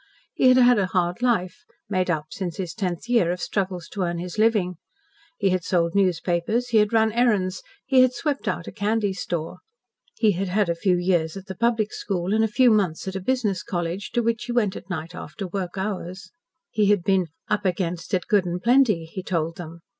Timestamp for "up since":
2.09-2.57